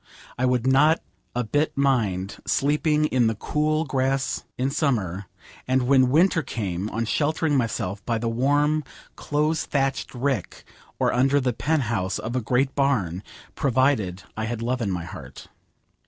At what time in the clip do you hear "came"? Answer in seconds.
6.41-6.89